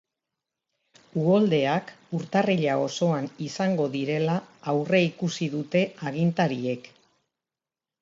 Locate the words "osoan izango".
2.87-3.87